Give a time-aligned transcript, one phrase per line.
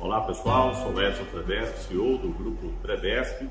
[0.00, 3.46] Olá pessoal, sou Edson Trevesque, CEO do grupo Trevesque.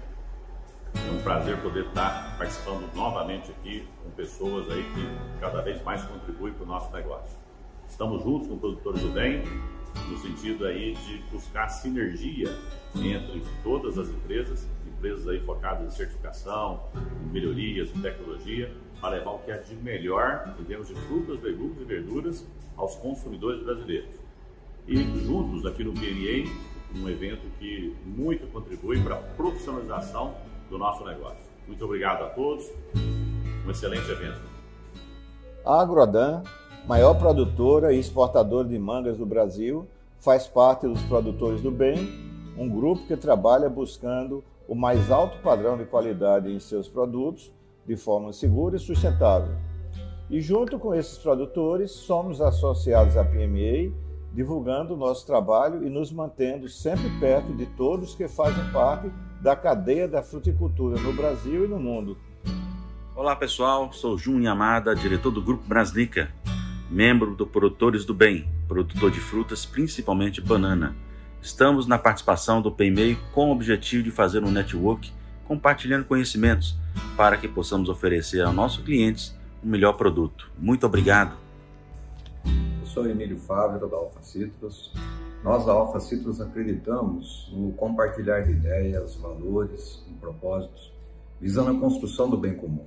[0.96, 6.04] É um prazer poder estar participando novamente aqui com pessoas aí que cada vez mais
[6.06, 7.38] contribuem para o nosso negócio.
[7.88, 9.44] Estamos juntos com produtores do bem,
[10.10, 12.50] no sentido aí de buscar sinergia
[12.96, 19.34] entre todas as empresas, empresas aí focadas em certificação, em melhorias, em tecnologia, para levar
[19.34, 24.29] o que é de melhor em termos de frutas, legumes e verduras aos consumidores brasileiros.
[24.90, 26.50] E juntos aqui no PNA,
[27.00, 30.34] um evento que muito contribui para a profissionalização
[30.68, 31.38] do nosso negócio.
[31.68, 32.66] Muito obrigado a todos,
[33.64, 34.42] um excelente evento.
[35.64, 36.42] A Agrodan,
[36.88, 42.10] maior produtora e exportadora de mangas do Brasil, faz parte dos Produtores do Bem,
[42.58, 47.54] um grupo que trabalha buscando o mais alto padrão de qualidade em seus produtos
[47.86, 49.54] de forma segura e sustentável.
[50.32, 56.12] E junto com esses produtores, somos associados à PMA, divulgando o nosso trabalho e nos
[56.12, 61.68] mantendo sempre perto de todos que fazem parte da cadeia da fruticultura no Brasil e
[61.68, 62.18] no mundo.
[63.16, 66.32] Olá pessoal, sou Jun Yamada, diretor do Grupo Braslica,
[66.90, 70.96] membro do Produtores do Bem, produtor de frutas, principalmente banana.
[71.42, 75.12] Estamos na participação do PMEI com o objetivo de fazer um network
[75.46, 76.78] compartilhando conhecimentos
[77.18, 80.50] para que possamos oferecer aos nossos clientes o melhor produto.
[80.58, 81.49] Muito obrigado.
[82.94, 84.92] Sou Emílio Fávero da Alfa Citrus.
[85.44, 90.92] Nós da Alfa Citrus acreditamos no compartilhar de ideias, valores e propósitos,
[91.40, 92.84] visando a construção do bem comum.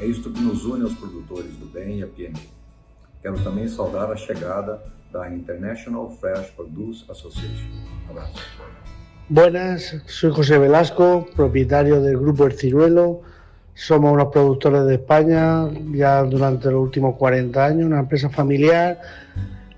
[0.00, 2.50] É isto que nos une aos produtores do bem e a PME.
[3.22, 7.68] Quero também saudar a chegada da International Fresh Produce Association.
[8.08, 8.34] Um abraço.
[9.28, 13.22] Buenas, soy José Velasco, propietario del Grupo El Ciruelo.
[13.80, 19.00] Somos unos productores de España ya durante los últimos 40 años, una empresa familiar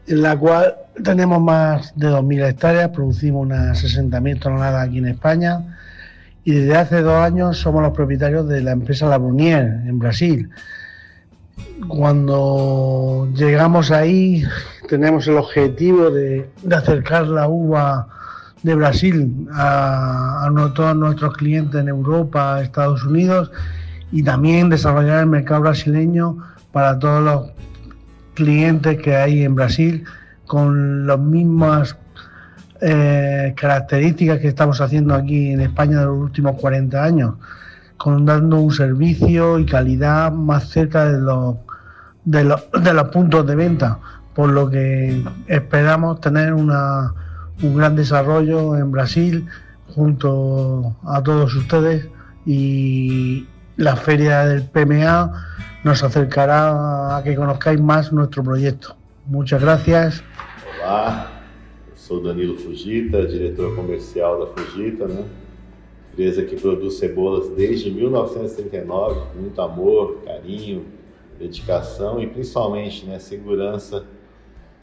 [0.08, 5.78] en la cual tenemos más de 2.000 hectáreas, producimos unas 60.000 toneladas aquí en España
[6.42, 10.50] y desde hace dos años somos los propietarios de la empresa La Brunier en Brasil.
[11.86, 14.42] Cuando llegamos ahí
[14.88, 18.08] tenemos el objetivo de, acercar la uva
[18.64, 23.52] de Brasil a, todos nuestros clientes en Europa, Estados Unidos
[24.12, 26.38] y también desarrollar el mercado brasileño
[26.70, 27.50] para todos los
[28.34, 30.04] clientes que hay en Brasil
[30.46, 31.96] con las mismas
[32.80, 37.34] eh, características que estamos haciendo aquí en España de los últimos 40 años,
[37.96, 41.56] con dando un servicio y calidad más cerca de los,
[42.24, 43.98] de los, de los puntos de venta,
[44.34, 47.14] por lo que esperamos tener una
[47.62, 49.46] un gran desarrollo en Brasil
[49.94, 52.08] junto a todos ustedes
[52.46, 53.46] y
[53.76, 55.32] la feria del PMA
[55.84, 58.94] nos acercará a que conozcáis más nuestro proyecto.
[59.26, 60.22] Muchas gracias.
[60.78, 61.30] Olá,
[61.88, 65.24] eu sou Danilo Fugita, diretor comercial da Fugita, né?
[66.12, 70.84] Empresa que produz cebolas desde 1939, com muito amor, carinho,
[71.38, 74.04] dedicação e principalmente né, segurança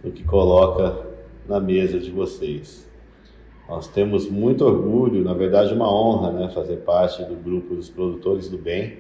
[0.04, 1.06] no que coloca
[1.48, 2.89] na mesa de vocês.
[3.70, 8.50] Nós temos muito orgulho, na verdade uma honra, né, fazer parte do grupo dos produtores
[8.50, 8.98] do bem.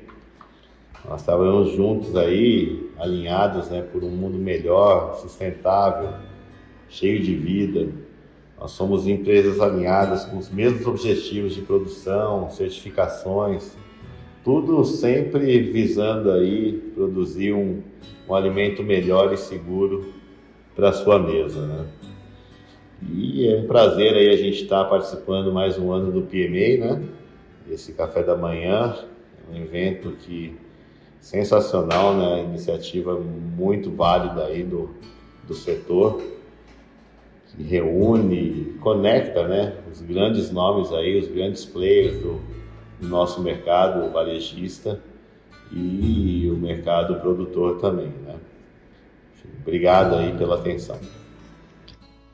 [1.07, 6.13] Nós trabalhamos juntos aí, alinhados, né, por um mundo melhor, sustentável,
[6.87, 7.89] cheio de vida.
[8.59, 13.75] Nós somos empresas alinhadas com os mesmos objetivos de produção, certificações,
[14.43, 17.81] tudo sempre visando aí produzir um,
[18.27, 20.13] um alimento melhor e seguro
[20.75, 21.85] para a sua mesa, né?
[23.01, 26.85] E é um prazer aí a gente estar tá participando mais um ano do PMA,
[26.85, 27.03] né?
[27.69, 28.97] Esse café da manhã,
[29.49, 30.57] um evento que
[31.21, 32.43] sensacional, né?
[32.43, 34.89] Iniciativa muito válida aí do,
[35.47, 36.21] do setor,
[37.47, 39.77] que reúne, conecta, né?
[39.89, 42.41] Os grandes nomes aí, os grandes players do,
[42.99, 45.01] do nosso mercado varejista
[45.71, 48.35] e o mercado produtor também, né?
[49.61, 50.99] Obrigado aí pela atenção.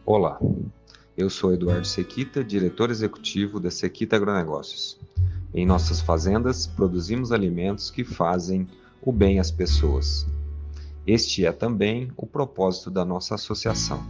[0.07, 0.40] Olá,
[1.18, 5.00] eu sou Eduardo Sequita, diretor executivo da Sequita Agronegócios.
[5.52, 8.68] Em nossas fazendas, produzimos alimentos que fazem
[9.02, 10.28] o bem às pessoas.
[11.07, 14.06] Este é também o propósito da nossa associação,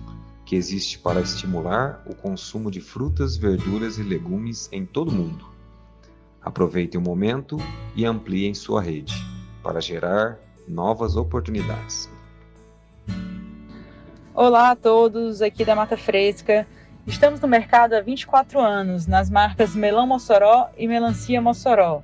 [0.46, 5.46] que existe para estimular o consumo de frutas, verduras e legumes em todo o mundo.
[6.42, 7.56] Aproveitem o momento
[7.96, 9.16] e ampliem sua rede
[9.64, 10.38] para gerar
[10.68, 12.10] novas oportunidades.
[14.38, 16.68] Olá a todos, aqui da Mata Fresca.
[17.08, 22.02] Estamos no mercado há 24 anos, nas marcas Melão Mossoró e Melancia Mossoró.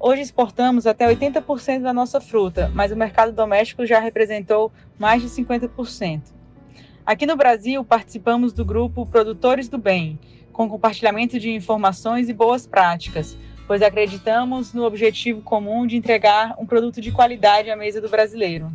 [0.00, 5.28] Hoje exportamos até 80% da nossa fruta, mas o mercado doméstico já representou mais de
[5.28, 6.22] 50%.
[7.04, 10.18] Aqui no Brasil, participamos do grupo Produtores do Bem,
[10.54, 16.64] com compartilhamento de informações e boas práticas, pois acreditamos no objetivo comum de entregar um
[16.64, 18.72] produto de qualidade à mesa do brasileiro.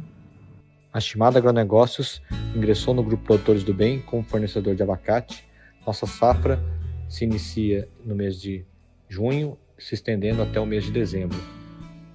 [0.91, 2.19] A Estimada Agronegócios
[2.55, 5.47] ingressou no grupo Produtores do Bem como fornecedor de abacate.
[5.85, 6.59] Nossa safra
[7.07, 8.65] se inicia no mês de
[9.07, 11.37] junho, se estendendo até o mês de dezembro.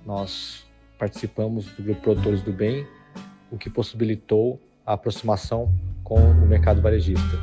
[0.04, 0.66] Nós
[0.98, 2.84] participamos do grupo Produtores do Bem,
[3.48, 5.72] o que possibilitou a aproximação
[6.02, 7.38] com o mercado varejista.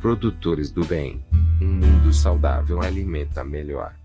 [0.00, 1.22] Produtores do Bem.
[1.60, 3.99] Um mundo saudável alimenta melhor.